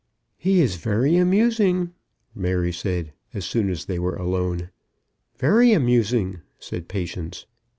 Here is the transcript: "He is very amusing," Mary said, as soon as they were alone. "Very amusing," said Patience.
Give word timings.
"He 0.39 0.61
is 0.61 0.77
very 0.77 1.15
amusing," 1.17 1.91
Mary 2.33 2.73
said, 2.73 3.13
as 3.35 3.45
soon 3.45 3.69
as 3.69 3.85
they 3.85 3.99
were 3.99 4.15
alone. 4.15 4.71
"Very 5.37 5.73
amusing," 5.73 6.41
said 6.57 6.87
Patience. 6.87 7.45